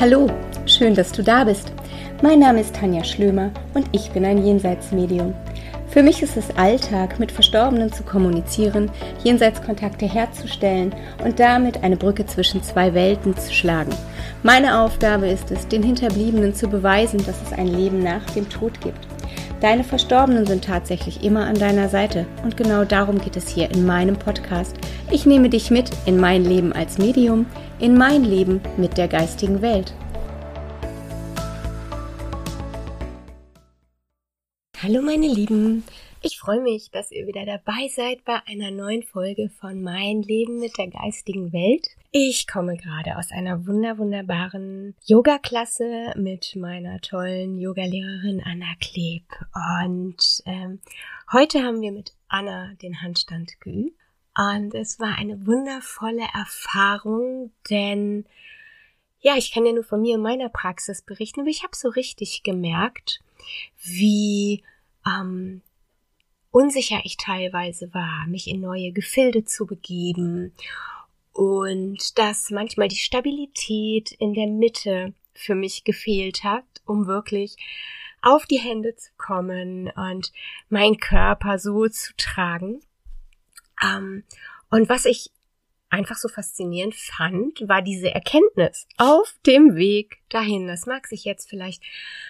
[0.00, 0.28] Hallo,
[0.64, 1.72] schön, dass du da bist.
[2.22, 5.34] Mein Name ist Tanja Schlömer und ich bin ein Jenseitsmedium.
[5.88, 8.92] Für mich ist es Alltag, mit Verstorbenen zu kommunizieren,
[9.24, 13.90] Jenseitskontakte herzustellen und damit eine Brücke zwischen zwei Welten zu schlagen.
[14.44, 18.80] Meine Aufgabe ist es, den Hinterbliebenen zu beweisen, dass es ein Leben nach dem Tod
[18.80, 19.08] gibt.
[19.60, 23.84] Deine Verstorbenen sind tatsächlich immer an deiner Seite und genau darum geht es hier in
[23.84, 24.76] meinem Podcast.
[25.10, 27.46] Ich nehme dich mit in mein Leben als Medium,
[27.80, 29.94] in mein Leben mit der geistigen Welt.
[34.82, 35.84] Hallo meine Lieben,
[36.20, 40.58] ich freue mich, dass ihr wieder dabei seid bei einer neuen Folge von Mein Leben
[40.58, 41.86] mit der geistigen Welt.
[42.10, 49.24] Ich komme gerade aus einer wunder wunderbaren Yoga-Klasse mit meiner tollen Yogalehrerin Anna Kleb
[49.84, 50.80] und ähm,
[51.32, 53.96] heute haben wir mit Anna den Handstand geübt
[54.38, 58.24] und es war eine wundervolle Erfahrung, denn
[59.20, 61.88] ja, ich kann ja nur von mir in meiner Praxis berichten, aber ich habe so
[61.88, 63.20] richtig gemerkt,
[63.82, 64.62] wie
[65.04, 65.62] ähm,
[66.52, 70.54] unsicher ich teilweise war, mich in neue Gefilde zu begeben
[71.32, 77.56] und dass manchmal die Stabilität in der Mitte für mich gefehlt hat, um wirklich
[78.22, 80.32] auf die Hände zu kommen und
[80.68, 82.80] meinen Körper so zu tragen.
[83.82, 84.24] Ähm,
[84.70, 85.30] und was ich
[85.90, 90.66] einfach so faszinierend fand, war diese Erkenntnis auf dem Weg dahin.
[90.66, 91.82] Das mag sich jetzt vielleicht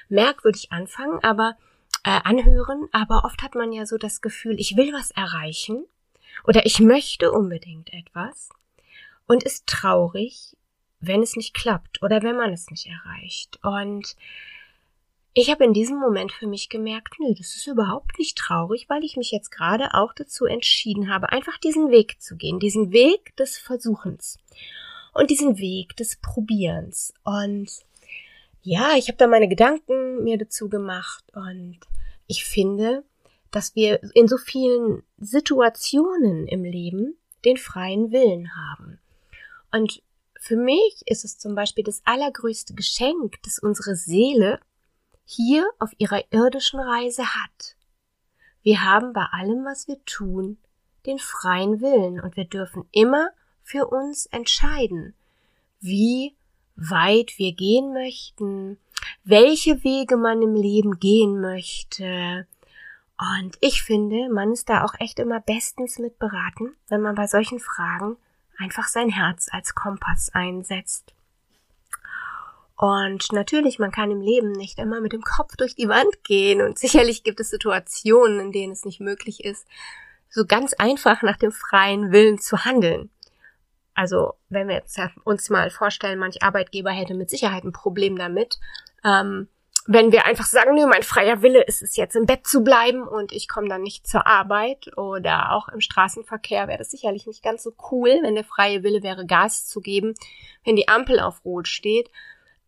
[0.09, 1.57] merkwürdig anfangen, aber
[2.05, 5.85] äh, anhören, aber oft hat man ja so das Gefühl, ich will was erreichen
[6.45, 8.51] oder ich möchte unbedingt etwas
[9.27, 10.57] und ist traurig,
[11.01, 13.59] wenn es nicht klappt oder wenn man es nicht erreicht.
[13.63, 14.17] Und
[15.41, 19.05] ich habe in diesem Moment für mich gemerkt, nö, das ist überhaupt nicht traurig, weil
[19.05, 23.37] ich mich jetzt gerade auch dazu entschieden habe, einfach diesen Weg zu gehen, diesen Weg
[23.37, 24.39] des Versuchens
[25.13, 27.15] und diesen Weg des Probierens.
[27.23, 27.71] Und
[28.63, 31.79] ja, ich habe da meine Gedanken mir dazu gemacht und
[32.27, 33.05] ich finde,
[33.51, 38.99] dass wir in so vielen Situationen im Leben den freien Willen haben.
[39.73, 40.03] Und
[40.41, 44.61] für mich ist es zum Beispiel das allergrößte Geschenk, das unsere Seele
[45.31, 47.77] hier auf ihrer irdischen Reise hat.
[48.63, 50.57] Wir haben bei allem, was wir tun,
[51.05, 53.29] den freien Willen und wir dürfen immer
[53.63, 55.15] für uns entscheiden,
[55.81, 56.35] wie
[56.77, 58.79] weit wir gehen möchten,
[59.23, 62.47] welche Wege man im Leben gehen möchte.
[63.19, 67.27] Und ich finde, man ist da auch echt immer bestens mit beraten, wenn man bei
[67.27, 68.17] solchen Fragen
[68.57, 71.13] einfach sein Herz als Kompass einsetzt.
[72.79, 76.63] Und natürlich, man kann im Leben nicht immer mit dem Kopf durch die Wand gehen
[76.63, 79.67] und sicherlich gibt es Situationen, in denen es nicht möglich ist,
[80.31, 83.11] so ganz einfach nach dem freien Willen zu handeln.
[83.95, 88.61] Also, wenn wir jetzt uns mal vorstellen, manch Arbeitgeber hätte mit Sicherheit ein Problem damit,
[89.05, 89.49] ähm,
[89.89, 93.09] wenn wir einfach sagen, nö, mein freier Wille ist es jetzt im Bett zu bleiben
[93.09, 97.43] und ich komme dann nicht zur Arbeit oder auch im Straßenverkehr wäre das sicherlich nicht
[97.43, 100.15] ganz so cool, wenn der freie Wille wäre, Gas zu geben,
[100.65, 102.09] wenn die Ampel auf Rot steht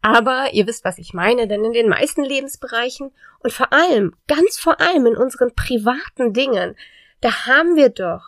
[0.03, 4.59] aber ihr wisst, was ich meine, denn in den meisten Lebensbereichen und vor allem, ganz
[4.59, 6.77] vor allem in unseren privaten Dingen,
[7.21, 8.25] da haben wir doch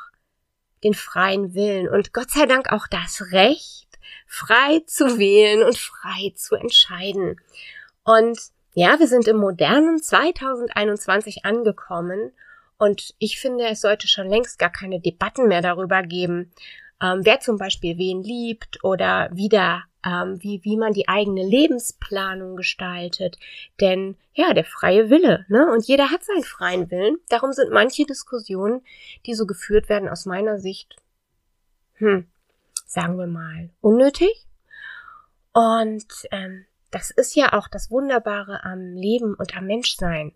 [0.85, 3.89] den freien Willen und Gott sei Dank auch das Recht,
[4.27, 7.41] frei zu wählen und frei zu entscheiden.
[8.05, 8.39] Und
[8.75, 12.33] ja, wir sind im modernen 2021 angekommen
[12.79, 16.53] und ich finde, es sollte schon längst gar keine Debatten mehr darüber geben,
[17.01, 22.57] ähm, wer zum Beispiel wen liebt oder wieder ähm, wie, wie man die eigene Lebensplanung
[22.57, 23.39] gestaltet.
[23.81, 25.71] Denn ja, der freie Wille, ne?
[25.71, 27.17] Und jeder hat seinen freien Willen.
[27.29, 28.83] Darum sind manche Diskussionen,
[29.27, 30.97] die so geführt werden, aus meiner Sicht,
[31.95, 32.27] hm,
[32.87, 34.47] sagen wir mal, unnötig.
[35.53, 40.33] Und ähm, das ist ja auch das Wunderbare am Leben und am Menschsein,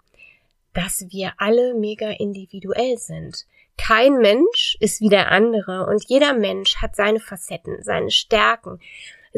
[0.72, 3.46] dass wir alle mega individuell sind.
[3.78, 8.80] Kein Mensch ist wie der andere und jeder Mensch hat seine Facetten, seine Stärken,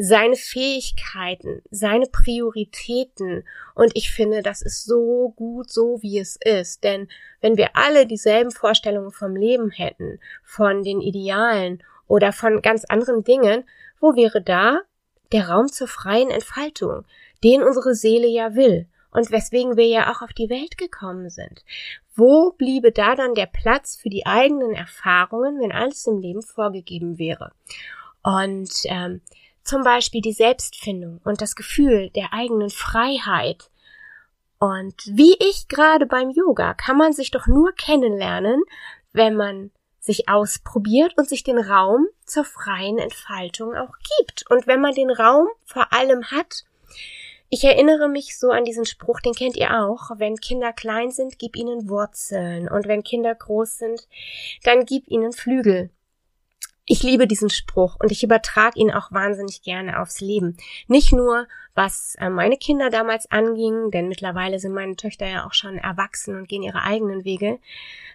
[0.01, 3.43] seine Fähigkeiten, seine Prioritäten.
[3.75, 6.85] Und ich finde, das ist so gut, so wie es ist.
[6.85, 7.09] Denn
[7.41, 13.25] wenn wir alle dieselben Vorstellungen vom Leben hätten, von den Idealen oder von ganz anderen
[13.25, 13.65] Dingen,
[13.99, 14.79] wo wäre da
[15.33, 17.03] der Raum zur freien Entfaltung,
[17.43, 21.65] den unsere Seele ja will und weswegen wir ja auch auf die Welt gekommen sind.
[22.15, 27.17] Wo bliebe da dann der Platz für die eigenen Erfahrungen, wenn alles im Leben vorgegeben
[27.17, 27.51] wäre?
[28.23, 29.21] Und ähm,
[29.69, 33.69] zum Beispiel die Selbstfindung und das Gefühl der eigenen Freiheit.
[34.57, 38.63] Und wie ich gerade beim Yoga kann man sich doch nur kennenlernen,
[39.13, 44.49] wenn man sich ausprobiert und sich den Raum zur freien Entfaltung auch gibt.
[44.49, 46.65] Und wenn man den Raum vor allem hat,
[47.51, 50.11] Ich erinnere mich so an diesen Spruch, den kennt ihr auch.
[50.17, 52.69] Wenn Kinder klein sind, gib ihnen Wurzeln.
[52.69, 54.07] Und wenn Kinder groß sind,
[54.63, 55.89] dann gib ihnen Flügel.
[56.91, 60.57] Ich liebe diesen Spruch und ich übertrage ihn auch wahnsinnig gerne aufs Leben.
[60.87, 65.53] Nicht nur, was äh, meine Kinder damals anging, denn mittlerweile sind meine Töchter ja auch
[65.53, 67.59] schon erwachsen und gehen ihre eigenen Wege,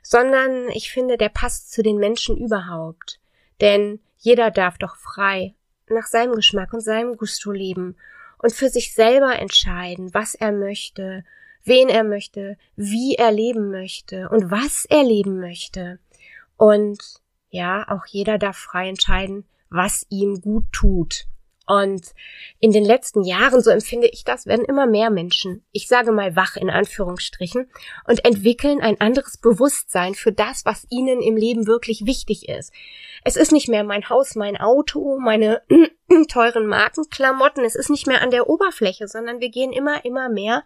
[0.02, 3.20] sondern ich finde, der passt zu den Menschen überhaupt.
[3.60, 5.54] Denn jeder darf doch frei
[5.88, 7.96] nach seinem Geschmack und seinem Gusto leben
[8.38, 11.24] und für sich selber entscheiden, was er möchte,
[11.62, 16.00] wen er möchte, wie er leben möchte und was er leben möchte.
[16.56, 17.22] Und
[17.54, 21.28] ja, auch jeder darf frei entscheiden, was ihm gut tut.
[21.66, 22.12] Und
[22.60, 26.36] in den letzten Jahren, so empfinde ich das, werden immer mehr Menschen, ich sage mal
[26.36, 27.70] wach in Anführungsstrichen,
[28.06, 32.72] und entwickeln ein anderes Bewusstsein für das, was ihnen im Leben wirklich wichtig ist.
[33.24, 35.62] Es ist nicht mehr mein Haus, mein Auto, meine
[36.28, 40.64] teuren Markenklamotten, es ist nicht mehr an der Oberfläche, sondern wir gehen immer, immer mehr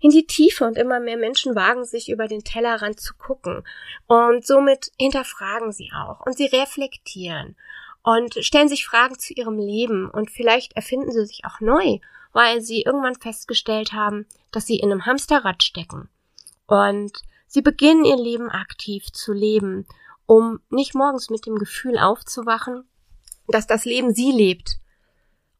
[0.00, 3.62] in die Tiefe und immer mehr Menschen wagen sich über den Tellerrand zu gucken.
[4.06, 7.56] Und somit hinterfragen sie auch und sie reflektieren
[8.02, 11.98] und stellen sich Fragen zu ihrem Leben und vielleicht erfinden sie sich auch neu,
[12.32, 16.08] weil sie irgendwann festgestellt haben, dass sie in einem Hamsterrad stecken.
[16.66, 19.86] Und sie beginnen ihr Leben aktiv zu leben,
[20.26, 22.88] um nicht morgens mit dem Gefühl aufzuwachen,
[23.48, 24.78] dass das Leben sie lebt.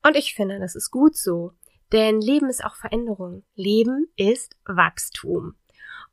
[0.03, 1.53] Und ich finde, das ist gut so,
[1.93, 3.43] denn Leben ist auch Veränderung.
[3.57, 5.57] Leben ist Wachstum.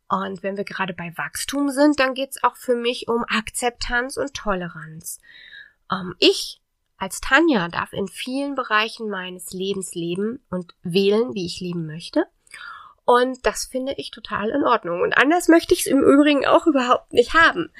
[0.09, 4.33] Und wenn wir gerade bei Wachstum sind, dann geht's auch für mich um Akzeptanz und
[4.33, 5.19] Toleranz.
[5.91, 6.61] Ähm, ich
[6.97, 12.25] als Tanja darf in vielen Bereichen meines Lebens leben und wählen, wie ich leben möchte.
[13.05, 15.01] Und das finde ich total in Ordnung.
[15.01, 17.71] Und anders möchte ich es im Übrigen auch überhaupt nicht haben.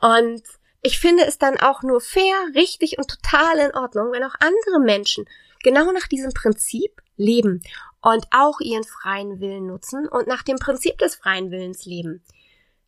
[0.00, 0.42] Und
[0.80, 4.80] ich finde es dann auch nur fair, richtig und total in Ordnung, wenn auch andere
[4.84, 5.26] Menschen
[5.62, 7.62] genau nach diesem Prinzip leben
[8.00, 12.24] und auch ihren freien Willen nutzen und nach dem Prinzip des freien Willens leben.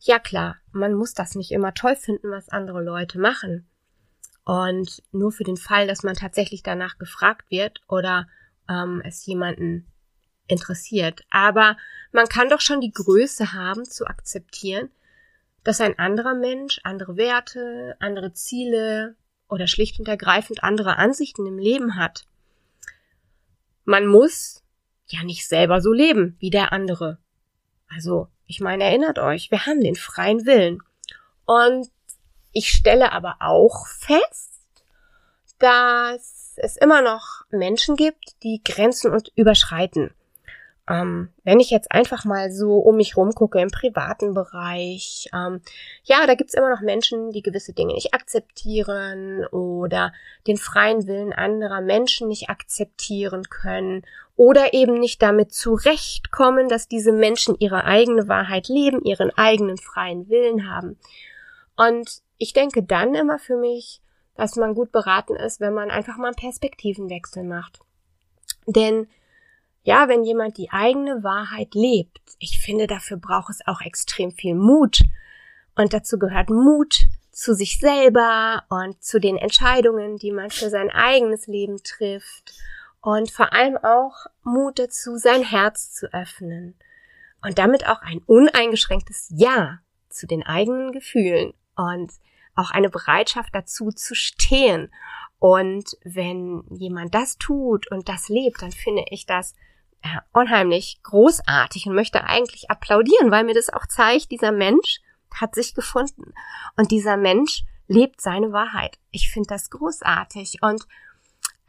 [0.01, 3.69] Ja klar, man muss das nicht immer toll finden, was andere Leute machen.
[4.45, 8.29] Und nur für den Fall, dass man tatsächlich danach gefragt wird oder
[8.69, 9.87] ähm, es jemanden
[10.47, 11.25] interessiert.
[11.31, 11.77] Aber
[12.13, 14.91] man kann doch schon die Größe haben zu akzeptieren,
[15.63, 19.17] dass ein anderer Mensch andere Werte, andere Ziele
[19.49, 22.27] oder schlicht und ergreifend andere Ansichten im Leben hat.
[23.85, 24.63] Man muss
[25.07, 27.19] ja nicht selber so leben wie der andere.
[27.89, 30.83] Also, ich meine, erinnert euch, wir haben den freien Willen.
[31.47, 31.89] Und
[32.55, 34.53] ich stelle aber auch fest,
[35.59, 40.15] dass es immer noch Menschen gibt, die Grenzen und überschreiten.
[40.87, 45.63] Ähm, wenn ich jetzt einfach mal so um mich rumgucke im privaten Bereich, ähm,
[46.03, 50.13] ja, da gibt's immer noch Menschen, die gewisse Dinge nicht akzeptieren oder
[50.47, 54.03] den freien Willen anderer Menschen nicht akzeptieren können
[54.37, 60.29] oder eben nicht damit zurechtkommen, dass diese Menschen ihre eigene Wahrheit leben, ihren eigenen freien
[60.29, 60.99] Willen haben.
[61.77, 64.03] Und ich denke dann immer für mich,
[64.35, 67.79] dass man gut beraten ist, wenn man einfach mal einen Perspektivenwechsel macht.
[68.67, 69.09] Denn
[69.83, 74.55] ja, wenn jemand die eigene Wahrheit lebt, ich finde, dafür braucht es auch extrem viel
[74.55, 75.01] Mut.
[75.75, 80.91] Und dazu gehört Mut zu sich selber und zu den Entscheidungen, die man für sein
[80.91, 82.53] eigenes Leben trifft.
[83.01, 86.75] Und vor allem auch Mut dazu, sein Herz zu öffnen.
[87.41, 89.79] Und damit auch ein uneingeschränktes Ja
[90.11, 92.13] zu den eigenen Gefühlen und
[92.55, 94.93] auch eine Bereitschaft dazu zu stehen.
[95.39, 99.55] Und wenn jemand das tut und das lebt, dann finde ich das
[100.03, 105.01] äh, unheimlich großartig und möchte eigentlich applaudieren, weil mir das auch zeigt, dieser Mensch
[105.35, 106.33] hat sich gefunden
[106.77, 108.99] und dieser Mensch lebt seine Wahrheit.
[109.11, 110.87] Ich finde das großartig und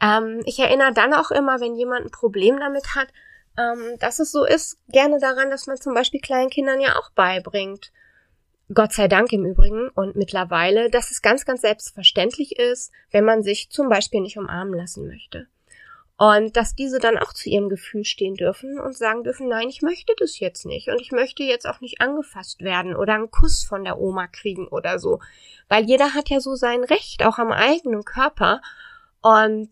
[0.00, 3.08] ähm, ich erinnere dann auch immer, wenn jemand ein Problem damit hat,
[3.58, 7.10] ähm, dass es so ist, gerne daran, dass man zum Beispiel kleinen Kindern ja auch
[7.10, 7.90] beibringt,
[8.74, 13.42] Gott sei Dank im Übrigen und mittlerweile, dass es ganz, ganz selbstverständlich ist, wenn man
[13.42, 15.46] sich zum Beispiel nicht umarmen lassen möchte.
[16.18, 19.82] Und dass diese dann auch zu ihrem Gefühl stehen dürfen und sagen dürfen, nein, ich
[19.82, 23.64] möchte das jetzt nicht und ich möchte jetzt auch nicht angefasst werden oder einen Kuss
[23.64, 25.20] von der Oma kriegen oder so.
[25.68, 28.62] Weil jeder hat ja so sein Recht, auch am eigenen Körper.
[29.20, 29.70] Und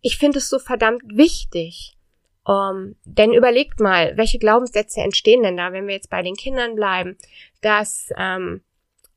[0.00, 1.96] ich finde es so verdammt wichtig,
[2.50, 6.34] um, ähm, denn überlegt mal, welche Glaubenssätze entstehen denn da, wenn wir jetzt bei den
[6.34, 7.16] Kindern bleiben,
[7.60, 8.62] dass ähm,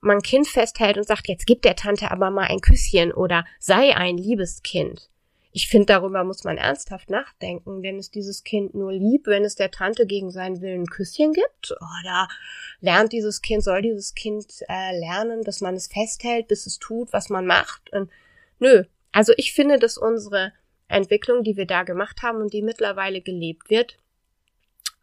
[0.02, 3.96] man Kind festhält und sagt, jetzt gib der Tante aber mal ein Küsschen oder sei
[3.96, 5.10] ein liebes Kind.
[5.52, 9.56] Ich finde, darüber muss man ernsthaft nachdenken, denn ist dieses Kind nur lieb, wenn es
[9.56, 11.72] der Tante gegen seinen Willen ein Küsschen gibt?
[11.72, 12.28] Oder
[12.82, 17.14] lernt dieses Kind, soll dieses Kind äh, lernen, dass man es festhält, bis es tut,
[17.14, 17.92] was man macht?
[17.94, 18.12] Und,
[18.60, 18.84] nö.
[19.12, 20.54] Also ich finde, dass unsere
[20.88, 23.98] Entwicklung, die wir da gemacht haben und die mittlerweile gelebt wird,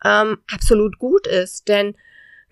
[0.04, 1.68] ähm, absolut gut ist.
[1.68, 1.96] Denn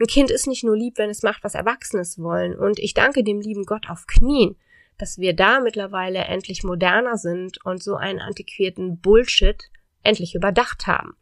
[0.01, 2.55] ein Kind ist nicht nur lieb, wenn es macht, was Erwachsenes wollen.
[2.55, 4.57] Und ich danke dem lieben Gott auf Knien,
[4.97, 9.71] dass wir da mittlerweile endlich moderner sind und so einen antiquierten Bullshit
[10.03, 11.17] endlich überdacht haben.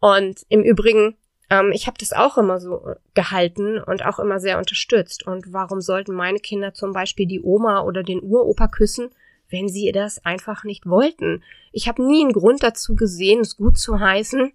[0.00, 1.16] Und im Übrigen,
[1.50, 5.26] ähm, ich habe das auch immer so gehalten und auch immer sehr unterstützt.
[5.26, 9.10] Und warum sollten meine Kinder zum Beispiel die Oma oder den Uropa küssen,
[9.48, 11.42] wenn sie das einfach nicht wollten?
[11.72, 14.52] Ich habe nie einen Grund dazu gesehen, es gut zu heißen.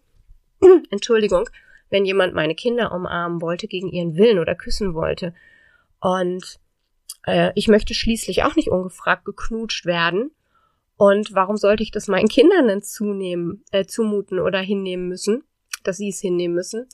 [0.90, 1.50] Entschuldigung,
[1.90, 5.34] wenn jemand meine Kinder umarmen wollte gegen ihren Willen oder küssen wollte.
[6.00, 6.60] Und
[7.26, 10.32] äh, ich möchte schließlich auch nicht ungefragt geknutscht werden.
[10.98, 15.44] Und warum sollte ich das meinen Kindern denn zunehmen, äh, zumuten oder hinnehmen müssen,
[15.84, 16.88] dass sie es hinnehmen müssen?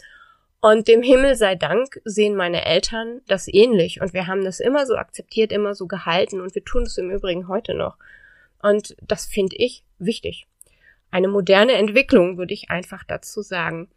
[0.66, 4.02] Und dem Himmel sei Dank sehen meine Eltern das ähnlich.
[4.02, 6.42] Und wir haben das immer so akzeptiert, immer so gehalten.
[6.42, 7.98] Und wir tun es im Übrigen heute noch.
[8.64, 10.48] Und das finde ich wichtig.
[11.12, 13.90] Eine moderne Entwicklung, würde ich einfach dazu sagen.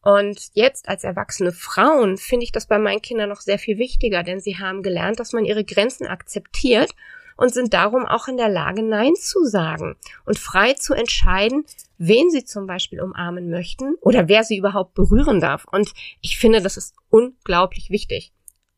[0.00, 4.22] Und jetzt als erwachsene Frauen finde ich das bei meinen Kindern noch sehr viel wichtiger,
[4.22, 6.92] denn sie haben gelernt, dass man ihre Grenzen akzeptiert
[7.36, 11.64] und sind darum auch in der Lage, Nein zu sagen und frei zu entscheiden,
[11.98, 15.66] wen sie zum Beispiel umarmen möchten oder wer sie überhaupt berühren darf.
[15.70, 18.32] Und ich finde, das ist unglaublich wichtig.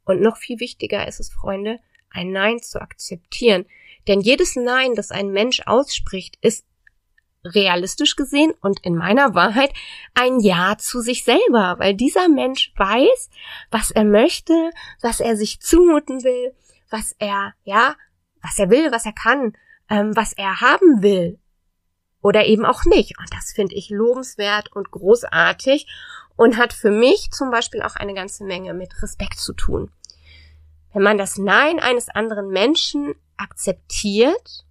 [0.05, 1.81] Und noch viel wichtiger ist es, Freunde,
[2.11, 3.67] ein Nein zu akzeptieren.
[4.07, 6.65] Denn jedes Nein, das ein Mensch ausspricht, ist
[7.45, 9.73] realistisch gesehen und in meiner Wahrheit
[10.15, 13.31] ein Ja zu sich selber, weil dieser Mensch weiß,
[13.71, 14.71] was er möchte,
[15.03, 16.55] was er sich zumuten will,
[16.91, 17.97] was er, ja,
[18.45, 19.55] was er will, was er kann,
[19.89, 21.39] ähm, was er haben will
[22.21, 23.19] oder eben auch nicht.
[23.19, 25.87] Und das finde ich lobenswert und großartig
[26.37, 29.91] und hat für mich zum Beispiel auch eine ganze Menge mit Respekt zu tun.
[30.93, 34.65] Wenn man das Nein eines anderen Menschen akzeptiert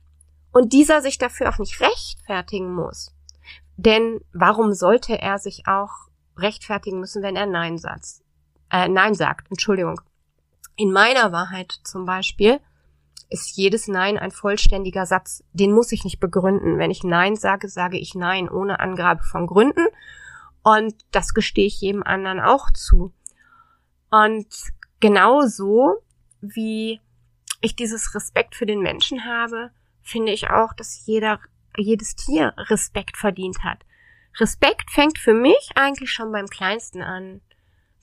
[0.51, 3.11] und dieser sich dafür auch nicht rechtfertigen muss.
[3.75, 5.91] Denn warum sollte er sich auch
[6.37, 8.21] rechtfertigen müssen, wenn er Nein sagt?
[8.71, 9.99] Äh, Nein sagt, Entschuldigung.
[10.75, 12.59] In meiner Wahrheit zum Beispiel
[13.33, 15.43] ist jedes Nein ein vollständiger Satz.
[15.53, 16.77] Den muss ich nicht begründen.
[16.77, 19.87] Wenn ich Nein sage, sage ich Nein ohne Angabe von Gründen.
[20.61, 23.11] Und das gestehe ich jedem anderen auch zu.
[24.11, 24.47] Und
[24.99, 25.95] genauso
[26.41, 27.01] wie
[27.59, 29.71] ich dieses Respekt für den Menschen habe,
[30.03, 31.39] finde ich auch, dass jeder,
[31.75, 33.79] jedes Tier Respekt verdient hat.
[34.39, 37.41] Respekt fängt für mich eigentlich schon beim Kleinsten an.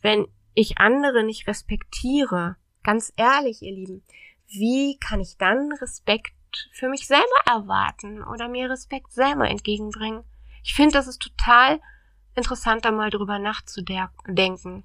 [0.02, 4.02] Wenn ich andere nicht respektiere, ganz ehrlich, ihr Lieben,
[4.50, 6.34] wie kann ich dann Respekt
[6.72, 10.24] für mich selber erwarten oder mir Respekt selber entgegenbringen?
[10.62, 11.80] Ich finde, das ist total
[12.34, 14.82] interessant, da mal drüber nachzudenken.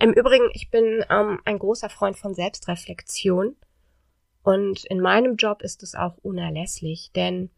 [0.00, 3.56] Im Übrigen, ich bin ähm, ein großer Freund von Selbstreflexion
[4.42, 7.50] und in meinem Job ist es auch unerlässlich, denn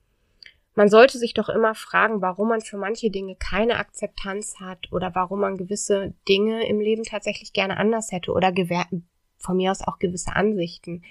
[0.75, 5.15] man sollte sich doch immer fragen, warum man für manche Dinge keine Akzeptanz hat oder
[5.15, 8.53] warum man gewisse Dinge im Leben tatsächlich gerne anders hätte oder
[9.39, 11.03] von mir aus auch gewisse Ansichten.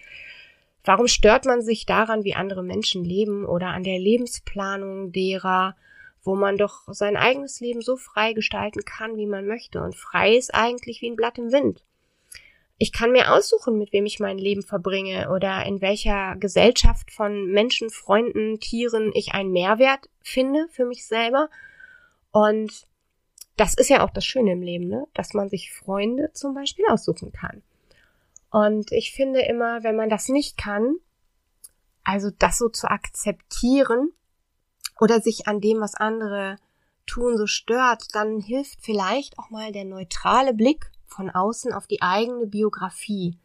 [0.84, 5.76] Warum stört man sich daran, wie andere Menschen leben oder an der Lebensplanung derer,
[6.24, 10.36] wo man doch sein eigenes Leben so frei gestalten kann, wie man möchte und frei
[10.36, 11.84] ist eigentlich wie ein Blatt im Wind.
[12.78, 17.46] Ich kann mir aussuchen, mit wem ich mein Leben verbringe oder in welcher Gesellschaft von
[17.52, 21.50] Menschen, Freunden, Tieren ich einen Mehrwert finde für mich selber.
[22.32, 22.86] Und
[23.56, 25.08] das ist ja auch das Schöne im Leben, ne?
[25.14, 27.64] dass man sich Freunde zum Beispiel aussuchen kann.
[28.56, 30.96] Und ich finde immer, wenn man das nicht kann,
[32.06, 34.14] also das so zu akzeptieren
[34.98, 36.56] oder sich an dem, was andere
[37.06, 42.02] tun, so stört, dann hilft vielleicht auch mal der neutrale Blick von außen auf die
[42.02, 43.38] eigene Biografie.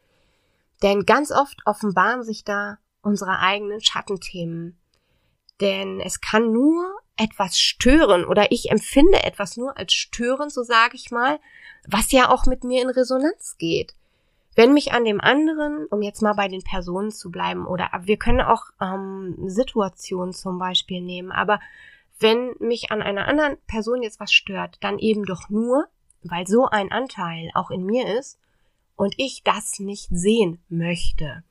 [0.81, 4.79] Denn ganz oft offenbaren sich da unsere eigenen Schattenthemen.
[5.61, 10.95] Denn es kann nur etwas stören oder ich empfinde etwas nur als stören, so sage
[10.95, 11.40] ich mal,
[11.88, 13.97] was ja auch mit mir in Resonanz geht.
[14.57, 18.16] Wenn mich an dem anderen, um jetzt mal bei den Personen zu bleiben, oder wir
[18.16, 21.61] können auch ähm, Situationen zum Beispiel nehmen, aber
[22.19, 25.87] wenn mich an einer anderen Person jetzt was stört, dann eben doch nur,
[26.23, 28.38] weil so ein Anteil auch in mir ist
[28.97, 31.42] und ich das nicht sehen möchte.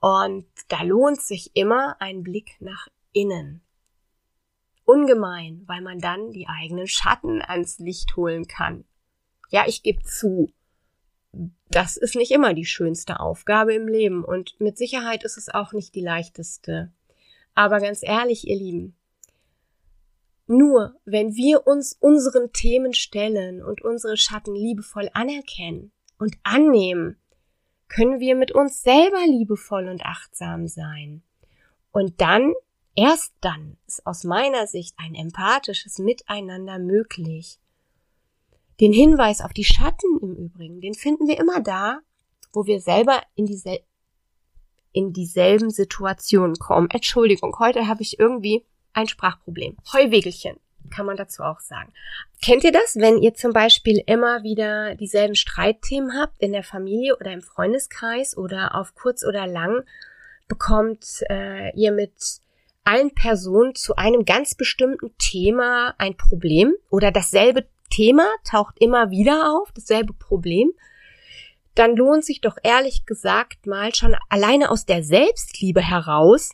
[0.00, 3.62] Und da lohnt sich immer ein Blick nach innen.
[4.84, 8.84] Ungemein, weil man dann die eigenen Schatten ans Licht holen kann.
[9.50, 10.52] Ja, ich gebe zu,
[11.70, 15.72] das ist nicht immer die schönste Aufgabe im Leben und mit Sicherheit ist es auch
[15.72, 16.92] nicht die leichteste.
[17.54, 18.96] Aber ganz ehrlich, ihr Lieben,
[20.46, 27.18] nur wenn wir uns unseren Themen stellen und unsere Schatten liebevoll anerkennen und annehmen,
[27.88, 31.22] können wir mit uns selber liebevoll und achtsam sein.
[31.90, 32.54] Und dann
[33.00, 37.60] Erst dann ist aus meiner Sicht ein empathisches Miteinander möglich.
[38.80, 42.00] Den Hinweis auf die Schatten im Übrigen, den finden wir immer da,
[42.52, 43.80] wo wir selber in, diesel
[44.92, 46.88] in dieselben Situationen kommen.
[46.90, 49.76] Entschuldigung, heute habe ich irgendwie ein Sprachproblem.
[49.92, 50.56] Heuwegelchen
[50.90, 51.92] kann man dazu auch sagen.
[52.42, 57.16] Kennt ihr das, wenn ihr zum Beispiel immer wieder dieselben Streitthemen habt in der Familie
[57.16, 59.84] oder im Freundeskreis oder auf kurz oder lang
[60.46, 62.40] bekommt äh, ihr mit
[62.84, 69.54] allen Personen zu einem ganz bestimmten Thema ein Problem oder dasselbe Thema taucht immer wieder
[69.56, 70.72] auf, dasselbe Problem,
[71.74, 76.50] dann lohnt sich doch ehrlich gesagt mal schon alleine aus der Selbstliebe heraus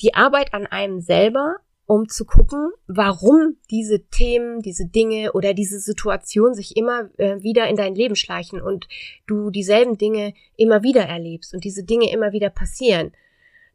[0.00, 5.78] die Arbeit an einem selber um zu gucken, warum diese Themen, diese Dinge oder diese
[5.78, 8.88] Situation sich immer äh, wieder in dein Leben schleichen und
[9.26, 13.12] du dieselben Dinge immer wieder erlebst und diese Dinge immer wieder passieren.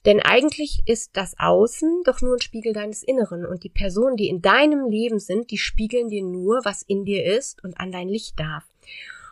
[0.05, 4.29] Denn eigentlich ist das Außen doch nur ein Spiegel deines Inneren und die Personen, die
[4.29, 8.10] in deinem Leben sind, die spiegeln dir nur, was in dir ist und an dein
[8.10, 8.63] Licht darf.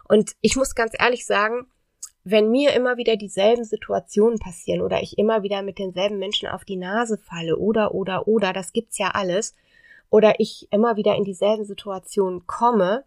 [0.08, 1.66] Und ich muss ganz ehrlich sagen,
[2.24, 6.66] wenn mir immer wieder dieselben Situationen passieren oder ich immer wieder mit denselben Menschen auf
[6.66, 9.56] die Nase falle oder oder oder, das gibt's ja alles,
[10.10, 13.06] oder ich immer wieder in dieselben Situationen komme,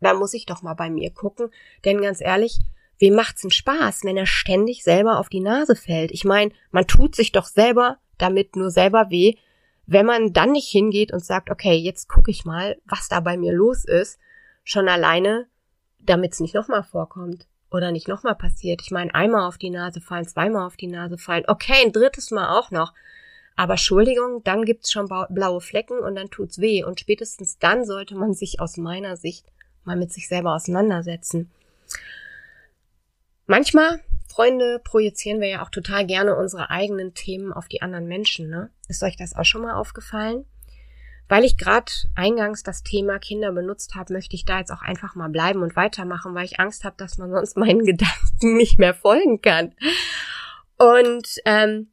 [0.00, 1.50] dann muss ich doch mal bei mir gucken,
[1.84, 2.60] denn ganz ehrlich,
[2.98, 6.10] wem macht's einen Spaß, wenn er ständig selber auf die Nase fällt?
[6.12, 9.34] Ich meine, man tut sich doch selber damit nur selber weh,
[9.86, 13.36] wenn man dann nicht hingeht und sagt, okay, jetzt gucke ich mal, was da bei
[13.36, 14.18] mir los ist,
[14.64, 15.46] schon alleine,
[16.00, 18.82] damit's nicht nochmal vorkommt oder nicht nochmal passiert.
[18.82, 21.44] Ich meine, einmal auf die Nase fallen, zweimal auf die Nase fallen.
[21.46, 22.92] Okay, ein drittes Mal auch noch.
[23.56, 26.84] Aber Entschuldigung, dann gibt's schon blaue Flecken und dann tut's weh.
[26.84, 29.46] Und spätestens dann sollte man sich aus meiner Sicht
[29.84, 31.50] mal mit sich selber auseinandersetzen.
[33.50, 38.50] Manchmal, Freunde, projizieren wir ja auch total gerne unsere eigenen Themen auf die anderen Menschen.
[38.50, 38.70] Ne?
[38.88, 40.44] Ist euch das auch schon mal aufgefallen?
[41.28, 45.14] Weil ich gerade eingangs das Thema Kinder benutzt habe, möchte ich da jetzt auch einfach
[45.14, 48.92] mal bleiben und weitermachen, weil ich Angst habe, dass man sonst meinen Gedanken nicht mehr
[48.92, 49.74] folgen kann.
[50.76, 51.88] Und ähm,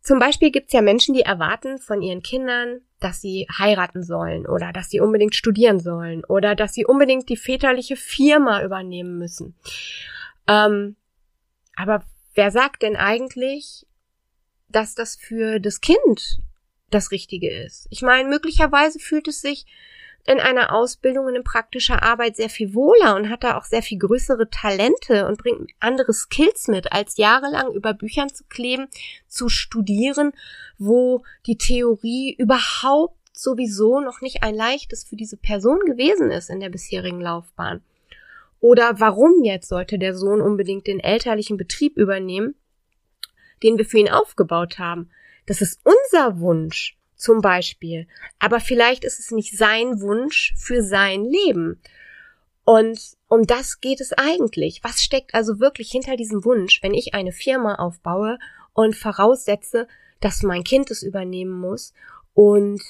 [0.00, 4.72] zum Beispiel gibt's ja Menschen, die erwarten von ihren Kindern, dass sie heiraten sollen oder
[4.72, 9.56] dass sie unbedingt studieren sollen oder dass sie unbedingt die väterliche Firma übernehmen müssen.
[10.46, 10.96] Ähm,
[11.76, 12.04] aber
[12.34, 13.86] wer sagt denn eigentlich,
[14.68, 16.40] dass das für das Kind
[16.90, 17.86] das Richtige ist.
[17.90, 19.66] Ich meine, möglicherweise fühlt es sich
[20.24, 23.82] in einer Ausbildung und in praktischer Arbeit sehr viel wohler und hat da auch sehr
[23.82, 28.88] viel größere Talente und bringt andere Skills mit, als jahrelang über Büchern zu kleben,
[29.28, 30.32] zu studieren,
[30.78, 36.58] wo die Theorie überhaupt sowieso noch nicht ein leichtes für diese Person gewesen ist in
[36.58, 37.82] der bisherigen Laufbahn.
[38.60, 42.54] Oder warum jetzt sollte der Sohn unbedingt den elterlichen Betrieb übernehmen,
[43.62, 45.10] den wir für ihn aufgebaut haben?
[45.46, 48.06] Das ist unser Wunsch zum Beispiel.
[48.38, 51.80] Aber vielleicht ist es nicht sein Wunsch für sein Leben.
[52.64, 54.80] Und um das geht es eigentlich.
[54.82, 58.38] Was steckt also wirklich hinter diesem Wunsch, wenn ich eine Firma aufbaue
[58.72, 59.86] und voraussetze,
[60.20, 61.92] dass mein Kind es übernehmen muss
[62.34, 62.82] und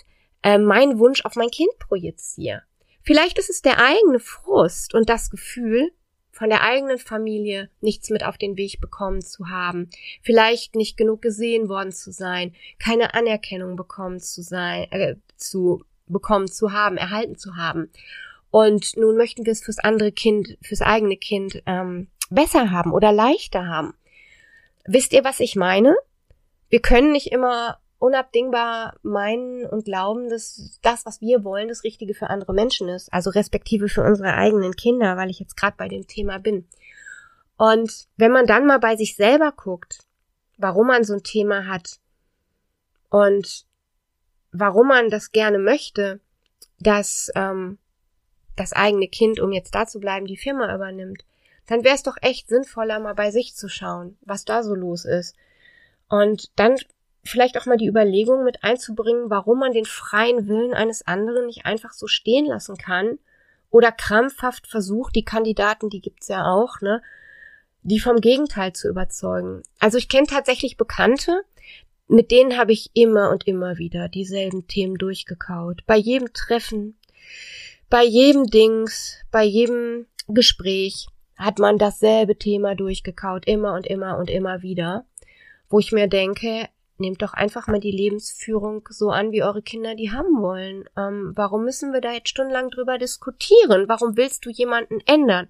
[0.43, 2.63] äh, meinen Wunsch auf mein Kind projiziere?
[3.07, 5.93] Vielleicht ist es der eigene Frust und das Gefühl,
[6.33, 9.89] von der eigenen Familie nichts mit auf den Weg bekommen zu haben,
[10.23, 16.49] vielleicht nicht genug gesehen worden zu sein, keine Anerkennung bekommen zu sein, äh, zu bekommen
[16.49, 17.91] zu haben, erhalten zu haben.
[18.51, 23.13] Und nun möchten wir es fürs andere Kind, fürs eigene Kind ähm, besser haben oder
[23.13, 23.95] leichter haben.
[24.85, 25.97] Wisst ihr, was ich meine?
[26.69, 32.15] Wir können nicht immer unabdingbar meinen und glauben, dass das, was wir wollen, das Richtige
[32.15, 35.89] für andere Menschen ist, also respektive für unsere eigenen Kinder, weil ich jetzt gerade bei
[35.89, 36.67] dem Thema bin.
[37.57, 40.01] Und wenn man dann mal bei sich selber guckt,
[40.59, 41.99] warum man so ein Thema hat
[43.09, 43.65] und
[44.53, 46.21] warum man das gerne möchte,
[46.79, 47.79] dass ähm,
[48.57, 51.25] das eigene Kind, um jetzt da zu bleiben, die Firma übernimmt,
[51.67, 55.05] dann wäre es doch echt sinnvoller, mal bei sich zu schauen, was da so los
[55.05, 55.35] ist.
[56.09, 56.77] Und dann
[57.27, 61.67] vielleicht auch mal die Überlegung mit einzubringen, warum man den freien Willen eines anderen nicht
[61.67, 63.19] einfach so stehen lassen kann
[63.71, 67.03] oder krampfhaft versucht, die Kandidaten, die gibt's ja auch, ne,
[67.83, 69.63] die vom Gegenteil zu überzeugen.
[69.79, 71.43] Also ich kenne tatsächlich Bekannte,
[72.09, 75.83] mit denen habe ich immer und immer wieder dieselben Themen durchgekaut.
[75.87, 76.97] Bei jedem Treffen,
[77.91, 84.31] bei jedem Dings, bei jedem Gespräch hat man dasselbe Thema durchgekaut, immer und immer und
[84.31, 85.05] immer wieder,
[85.69, 89.95] wo ich mir denke, nehmt doch einfach mal die Lebensführung so an, wie eure Kinder
[89.95, 90.89] die haben wollen.
[90.97, 93.89] Ähm, warum müssen wir da jetzt stundenlang drüber diskutieren?
[93.89, 95.49] Warum willst du jemanden ändern?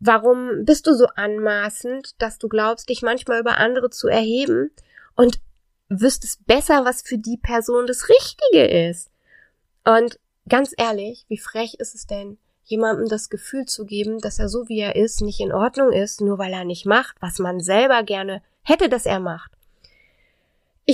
[0.00, 4.70] Warum bist du so anmaßend, dass du glaubst, dich manchmal über andere zu erheben?
[5.14, 5.40] Und
[6.00, 9.10] wüsstest besser, was für die Person das Richtige ist.
[9.84, 14.48] Und ganz ehrlich, wie frech ist es denn, jemandem das Gefühl zu geben, dass er
[14.48, 17.60] so wie er ist nicht in Ordnung ist, nur weil er nicht macht, was man
[17.60, 19.52] selber gerne hätte, dass er macht.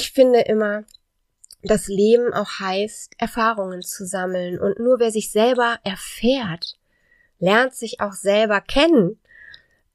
[0.00, 0.84] Ich finde immer,
[1.64, 6.78] das Leben auch heißt, Erfahrungen zu sammeln und nur wer sich selber erfährt,
[7.40, 9.18] lernt sich auch selber kennen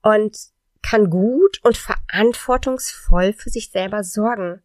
[0.01, 0.37] und
[0.81, 4.61] kann gut und verantwortungsvoll für sich selber sorgen.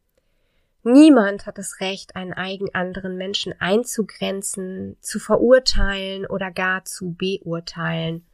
[0.82, 8.26] Niemand hat das Recht, einen eigen anderen Menschen einzugrenzen, zu verurteilen oder gar zu beurteilen.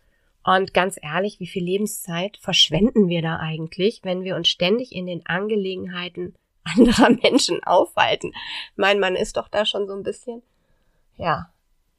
[0.43, 5.05] Und ganz ehrlich, wie viel Lebenszeit verschwenden wir da eigentlich, wenn wir uns ständig in
[5.05, 8.33] den Angelegenheiten anderer Menschen aufhalten?
[8.77, 10.43] Mein Mann ist doch da schon so ein bisschen,
[11.17, 11.51] ja,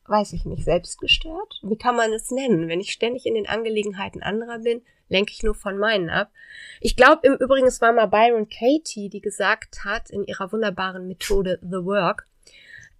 [0.07, 1.59] weiß ich nicht, selbstgestört?
[1.63, 2.67] Wie kann man es nennen?
[2.67, 6.31] Wenn ich ständig in den Angelegenheiten anderer bin, lenke ich nur von meinen ab.
[6.81, 11.07] Ich glaube im Übrigen, es war mal Byron Katie, die gesagt hat in ihrer wunderbaren
[11.07, 12.27] Methode The Work,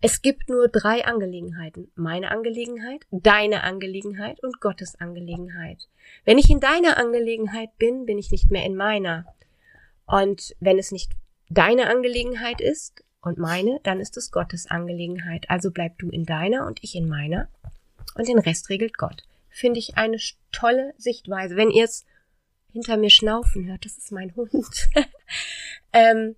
[0.01, 1.91] es gibt nur drei Angelegenheiten.
[1.95, 5.87] Meine Angelegenheit, deine Angelegenheit und Gottes Angelegenheit.
[6.25, 9.25] Wenn ich in deiner Angelegenheit bin, bin ich nicht mehr in meiner.
[10.05, 11.13] Und wenn es nicht
[11.49, 15.49] deine Angelegenheit ist und meine, dann ist es Gottes Angelegenheit.
[15.49, 17.47] Also bleib du in deiner und ich in meiner.
[18.15, 19.23] Und den Rest regelt Gott
[19.55, 20.17] finde ich eine
[20.51, 21.55] tolle Sichtweise.
[21.55, 22.05] Wenn ihr es
[22.73, 24.89] hinter mir schnaufen hört, das ist mein Hund.
[25.93, 26.35] ähm,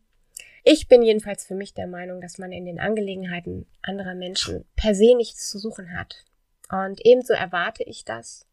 [0.63, 4.93] ich bin jedenfalls für mich der Meinung, dass man in den Angelegenheiten anderer Menschen per
[4.93, 6.25] se nichts zu suchen hat.
[6.69, 8.45] Und ebenso erwarte ich das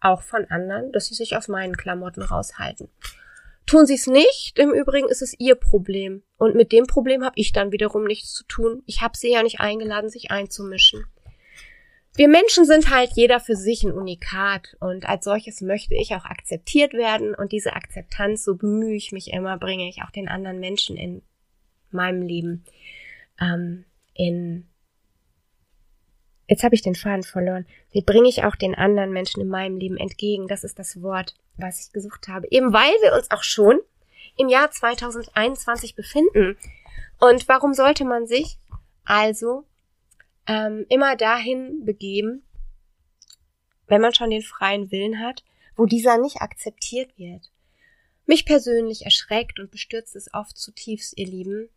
[0.00, 2.88] auch von anderen, dass sie sich aus meinen Klamotten raushalten.
[3.66, 6.22] Tun sie es nicht, im Übrigen ist es ihr Problem.
[6.38, 8.82] Und mit dem Problem habe ich dann wiederum nichts zu tun.
[8.86, 11.04] Ich habe sie ja nicht eingeladen, sich einzumischen
[12.16, 16.24] wir Menschen sind halt jeder für sich ein Unikat und als solches möchte ich auch
[16.24, 20.58] akzeptiert werden und diese Akzeptanz, so bemühe ich mich immer, bringe ich auch den anderen
[20.58, 21.22] Menschen in
[21.90, 22.64] meinem Leben
[23.38, 24.66] ähm, in
[26.48, 27.66] Jetzt habe ich den Faden verloren.
[27.90, 30.46] Wie bringe ich auch den anderen Menschen in meinem Leben entgegen?
[30.46, 32.46] Das ist das Wort, was ich gesucht habe.
[32.50, 33.80] Eben weil wir uns auch schon
[34.36, 36.56] im Jahr 2021 befinden.
[37.18, 38.58] Und warum sollte man sich
[39.04, 39.64] also
[40.46, 42.42] ähm, immer dahin begeben,
[43.86, 45.44] wenn man schon den freien Willen hat,
[45.76, 47.50] wo dieser nicht akzeptiert wird.
[48.26, 51.68] Mich persönlich erschreckt und bestürzt es oft zutiefst, ihr Lieben,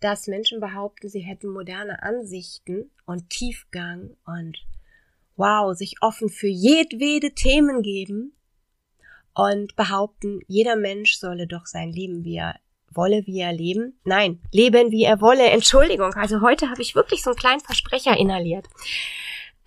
[0.00, 4.58] dass Menschen behaupten, sie hätten moderne Ansichten und Tiefgang und
[5.36, 8.32] wow, sich offen für jedwede Themen geben
[9.34, 12.56] und behaupten, jeder Mensch solle doch sein Leben, wie er
[12.92, 13.98] wolle, wie er leben.
[14.04, 15.44] Nein, leben, wie er wolle.
[15.50, 16.12] Entschuldigung.
[16.14, 18.66] Also heute habe ich wirklich so einen kleinen Versprecher inhaliert.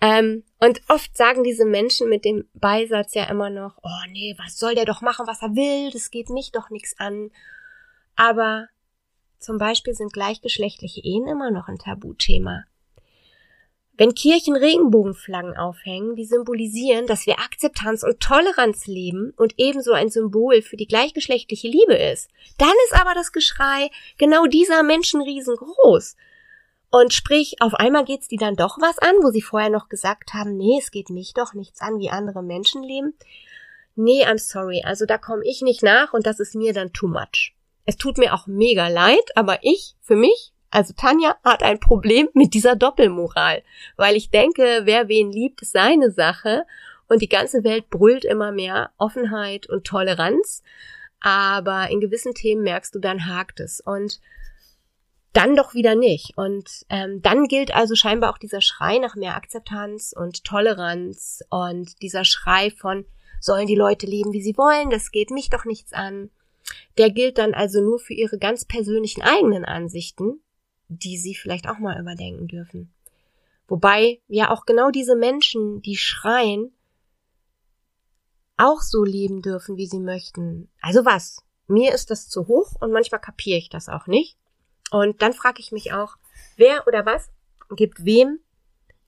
[0.00, 4.58] Ähm, und oft sagen diese Menschen mit dem Beisatz ja immer noch, oh nee, was
[4.58, 7.30] soll der doch machen, was er will, das geht mich doch nichts an.
[8.14, 8.68] Aber
[9.44, 12.64] zum Beispiel sind gleichgeschlechtliche Ehen immer noch ein Tabuthema.
[13.96, 20.10] Wenn Kirchen Regenbogenflaggen aufhängen, die symbolisieren, dass wir Akzeptanz und Toleranz leben und ebenso ein
[20.10, 22.28] Symbol für die gleichgeschlechtliche Liebe ist,
[22.58, 26.16] dann ist aber das Geschrei genau dieser Menschen riesengroß.
[26.90, 30.34] Und sprich, auf einmal geht's die dann doch was an, wo sie vorher noch gesagt
[30.34, 33.14] haben, nee, es geht mich doch nichts an, wie andere Menschen leben.
[33.94, 37.06] Nee, I'm sorry, also da komme ich nicht nach und das ist mir dann too
[37.06, 37.53] much.
[37.84, 42.28] Es tut mir auch mega leid, aber ich, für mich, also Tanja hat ein Problem
[42.34, 43.62] mit dieser Doppelmoral,
[43.96, 46.64] weil ich denke, wer wen liebt, ist seine Sache
[47.08, 50.62] und die ganze Welt brüllt immer mehr Offenheit und Toleranz,
[51.20, 54.20] aber in gewissen Themen merkst du, dann hakt es und
[55.32, 56.36] dann doch wieder nicht.
[56.36, 62.00] Und ähm, dann gilt also scheinbar auch dieser Schrei nach mehr Akzeptanz und Toleranz und
[62.02, 63.04] dieser Schrei von
[63.40, 66.30] sollen die Leute leben, wie sie wollen, das geht mich doch nichts an.
[66.98, 70.40] Der gilt dann also nur für ihre ganz persönlichen eigenen Ansichten
[70.88, 72.92] die sie vielleicht auch mal überdenken dürfen.
[73.66, 76.72] Wobei ja auch genau diese Menschen, die schreien,
[78.56, 80.68] auch so leben dürfen, wie sie möchten.
[80.80, 81.42] Also was?
[81.66, 84.36] Mir ist das zu hoch und manchmal kapiere ich das auch nicht.
[84.90, 86.16] Und dann frage ich mich auch,
[86.56, 87.30] wer oder was
[87.70, 88.38] gibt wem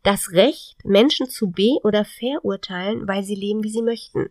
[0.03, 4.31] das Recht, Menschen zu be- oder verurteilen, weil sie leben, wie sie möchten.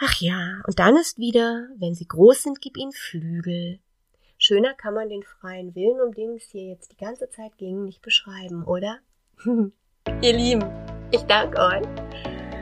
[0.00, 3.78] Ach ja, und dann ist wieder, wenn sie groß sind, gib ihnen Flügel,
[4.46, 7.84] Schöner kann man den freien Willen, um den es hier jetzt die ganze Zeit ging,
[7.84, 8.98] nicht beschreiben, oder?
[10.20, 10.64] Ihr Lieben,
[11.12, 11.86] ich danke euch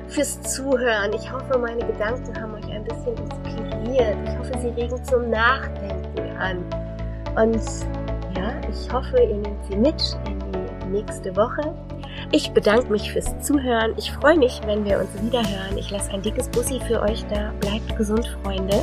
[0.06, 1.12] fürs Zuhören.
[1.14, 4.16] Ich hoffe, meine Gedanken haben euch ein bisschen inspiriert.
[4.28, 6.58] Ich hoffe, sie regen zum Nachdenken an.
[7.34, 7.60] Und
[8.36, 11.74] ja, ich hoffe, ihr nehmt sie mit in die nächste Woche.
[12.30, 13.92] Ich bedanke mich fürs Zuhören.
[13.96, 15.76] Ich freue mich, wenn wir uns wieder hören.
[15.76, 17.52] Ich lasse ein dickes Bussi für euch da.
[17.60, 18.82] Bleibt gesund, Freunde.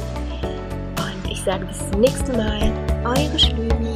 [1.31, 2.71] Ich sage bis zum nächsten Mal.
[3.05, 3.88] Eure Schlümi.